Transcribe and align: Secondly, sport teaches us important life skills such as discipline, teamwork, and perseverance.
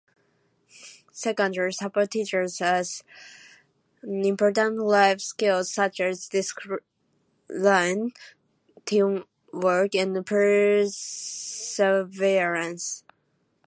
Secondly, 1.23 1.71
sport 1.71 2.09
teaches 2.15 2.59
us 2.77 2.89
important 4.01 4.77
life 4.79 5.21
skills 5.31 5.67
such 5.79 5.97
as 6.07 6.27
discipline, 6.35 7.99
teamwork, 8.89 9.91
and 10.03 10.13
perseverance. 10.31 12.83